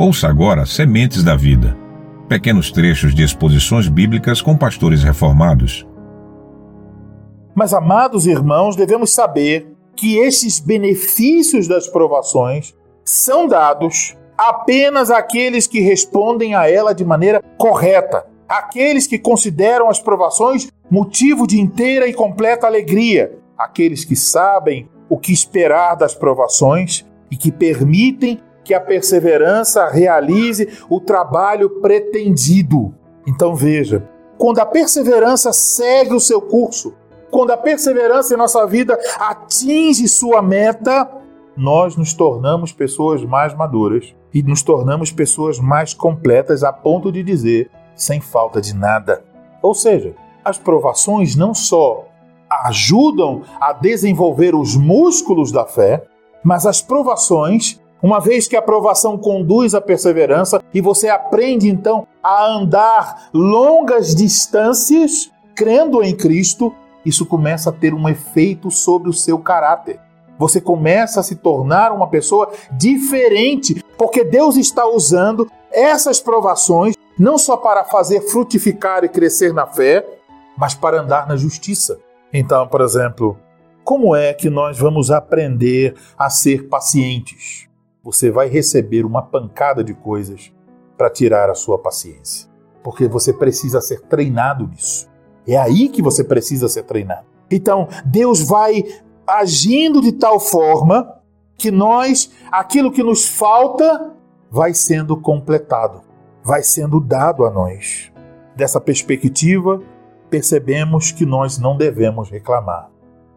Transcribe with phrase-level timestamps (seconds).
[0.00, 1.76] Ouça agora Sementes da Vida.
[2.28, 5.84] Pequenos trechos de exposições bíblicas com pastores reformados.
[7.52, 15.80] Mas, amados irmãos, devemos saber que esses benefícios das provações são dados apenas àqueles que
[15.80, 22.14] respondem a ela de maneira correta, aqueles que consideram as provações motivo de inteira e
[22.14, 28.80] completa alegria, aqueles que sabem o que esperar das provações e que permitem que a
[28.80, 32.94] perseverança realize o trabalho pretendido.
[33.26, 36.92] Então veja, quando a perseverança segue o seu curso,
[37.30, 41.10] quando a perseverança em nossa vida atinge sua meta,
[41.56, 47.22] nós nos tornamos pessoas mais maduras e nos tornamos pessoas mais completas a ponto de
[47.22, 49.24] dizer sem falta de nada.
[49.62, 50.14] Ou seja,
[50.44, 52.04] as provações não só
[52.66, 56.04] ajudam a desenvolver os músculos da fé,
[56.44, 62.06] mas as provações uma vez que a aprovação conduz à perseverança e você aprende então
[62.22, 66.72] a andar longas distâncias crendo em Cristo,
[67.04, 69.98] isso começa a ter um efeito sobre o seu caráter.
[70.38, 77.36] Você começa a se tornar uma pessoa diferente, porque Deus está usando essas provações não
[77.36, 80.06] só para fazer frutificar e crescer na fé,
[80.56, 81.98] mas para andar na justiça.
[82.32, 83.36] Então, por exemplo,
[83.82, 87.67] como é que nós vamos aprender a ser pacientes?
[88.08, 90.50] Você vai receber uma pancada de coisas
[90.96, 92.48] para tirar a sua paciência.
[92.82, 95.06] Porque você precisa ser treinado nisso.
[95.46, 97.26] É aí que você precisa ser treinado.
[97.50, 98.82] Então, Deus vai
[99.26, 101.20] agindo de tal forma
[101.58, 104.14] que nós, aquilo que nos falta,
[104.50, 106.00] vai sendo completado,
[106.42, 108.10] vai sendo dado a nós.
[108.56, 109.82] Dessa perspectiva,
[110.30, 112.88] percebemos que nós não devemos reclamar.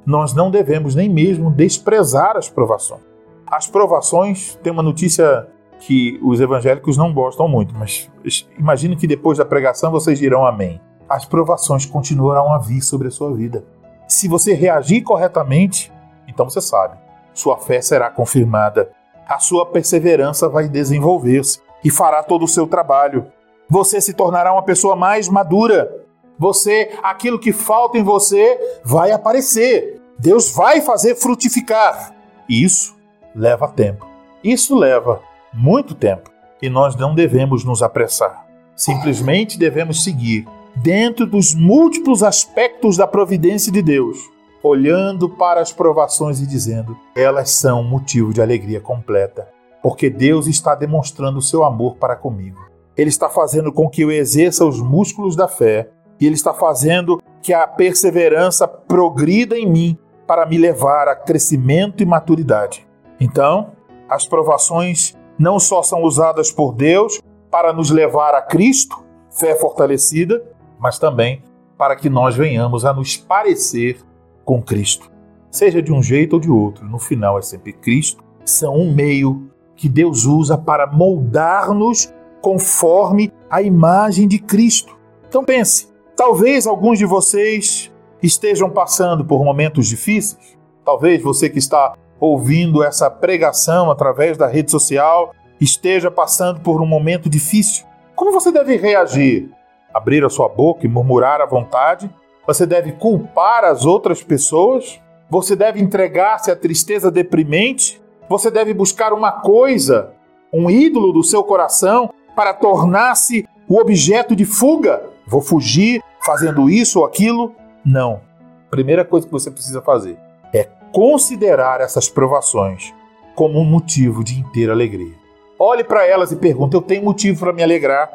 [0.06, 3.11] Nós não devemos nem mesmo desprezar as provações.
[3.52, 5.46] As provações, tem uma notícia
[5.82, 8.10] que os evangélicos não gostam muito, mas
[8.58, 10.80] imagine que depois da pregação vocês dirão amém.
[11.10, 13.66] As provações continuarão a vir sobre a sua vida.
[14.08, 15.92] Se você reagir corretamente,
[16.30, 16.98] então você sabe,
[17.34, 18.90] sua fé será confirmada,
[19.28, 23.28] a sua perseverança vai desenvolver-se e fará todo o seu trabalho.
[23.70, 26.06] Você se tornará uma pessoa mais madura.
[26.40, 30.02] Você, aquilo que falta em você, vai aparecer.
[30.18, 32.14] Deus vai fazer frutificar.
[32.48, 33.01] Isso
[33.36, 34.08] leva tempo.
[34.44, 35.22] Isso leva
[35.54, 36.30] muito tempo
[36.62, 38.46] e nós não devemos nos apressar.
[38.76, 44.18] Simplesmente devemos seguir dentro dos múltiplos aspectos da providência de Deus,
[44.64, 49.48] olhando para as provações e dizendo: elas são motivo de alegria completa,
[49.82, 52.60] porque Deus está demonstrando o seu amor para comigo.
[52.96, 55.90] Ele está fazendo com que eu exerça os músculos da fé
[56.20, 59.98] e ele está fazendo que a perseverança progrida em mim
[60.28, 62.88] para me levar a crescimento e maturidade.
[63.22, 63.74] Então,
[64.10, 67.22] as provações não só são usadas por Deus
[67.52, 68.98] para nos levar a Cristo,
[69.30, 70.44] fé fortalecida,
[70.80, 71.44] mas também
[71.78, 74.02] para que nós venhamos a nos parecer
[74.44, 75.12] com Cristo.
[75.52, 79.52] Seja de um jeito ou de outro, no final é sempre Cristo, são um meio
[79.76, 82.12] que Deus usa para moldar-nos
[82.42, 84.98] conforme a imagem de Cristo.
[85.28, 87.92] Então pense, talvez alguns de vocês
[88.24, 94.70] estejam passando por momentos difíceis, talvez você que está ouvindo essa pregação através da rede
[94.70, 97.84] social esteja passando por um momento difícil,
[98.16, 99.50] como você deve reagir?
[99.92, 102.10] Abrir a sua boca e murmurar à vontade?
[102.46, 105.02] Você deve culpar as outras pessoas?
[105.30, 108.00] Você deve entregar-se à tristeza deprimente?
[108.30, 110.14] Você deve buscar uma coisa,
[110.54, 115.04] um ídolo do seu coração, para tornar-se o objeto de fuga?
[115.28, 117.56] Vou fugir fazendo isso ou aquilo?
[117.84, 118.22] Não.
[118.70, 120.18] Primeira coisa que você precisa fazer
[120.54, 122.94] é considerar essas provações
[123.36, 125.16] como um motivo de inteira alegria.
[125.58, 128.10] Olhe para elas e pergunte: eu tenho motivo para me alegrar?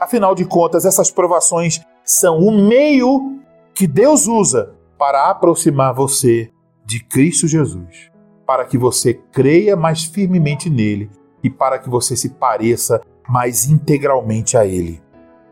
[0.00, 3.40] Afinal de contas, essas provações são o meio
[3.74, 6.50] que Deus usa para aproximar você
[6.84, 8.10] de Cristo Jesus,
[8.46, 11.10] para que você creia mais firmemente nele
[11.42, 15.02] e para que você se pareça mais integralmente a ele.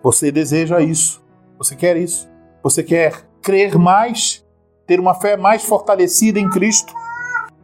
[0.02, 1.22] Você deseja isso?
[1.58, 2.28] Você quer isso?
[2.62, 4.45] Você quer crer mais
[4.86, 6.92] ter uma fé mais fortalecida em Cristo?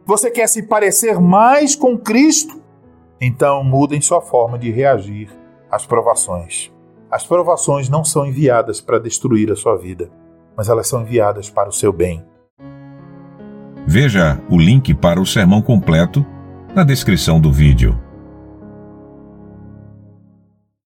[0.05, 2.61] Você quer se parecer mais com Cristo?
[3.21, 5.29] Então mudem sua forma de reagir
[5.71, 6.71] às provações.
[7.09, 10.11] As provações não são enviadas para destruir a sua vida,
[10.57, 12.25] mas elas são enviadas para o seu bem.
[13.85, 16.25] Veja o link para o sermão completo
[16.75, 17.97] na descrição do vídeo.